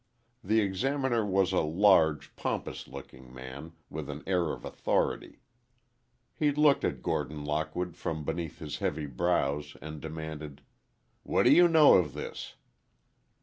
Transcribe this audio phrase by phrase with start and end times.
[0.43, 5.43] The Examiner was a large, pompous looking man, with an air of authority.
[6.33, 10.63] He looked at Gordon Lockwood from beneath his heavy brows, and demanded,
[11.21, 12.55] "What do you know of this?"